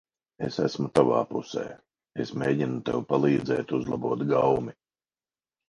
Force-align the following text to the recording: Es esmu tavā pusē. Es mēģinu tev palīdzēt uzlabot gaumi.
Es 0.45 0.55
esmu 0.63 0.85
tavā 0.99 1.19
pusē. 1.33 1.65
Es 2.25 2.33
mēģinu 2.45 2.81
tev 2.89 3.05
palīdzēt 3.13 3.77
uzlabot 3.81 4.27
gaumi. 4.35 4.77